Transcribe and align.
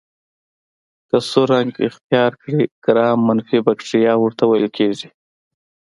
که 1.09 1.17
سور 1.29 1.47
رنګ 1.53 1.71
اختیار 1.87 2.31
کړي 2.41 2.61
ګرام 2.85 3.19
منفي 3.27 3.59
بکټریا 3.67 4.13
ورته 4.19 4.43
ویل 4.45 4.67
کیږي. 4.77 5.07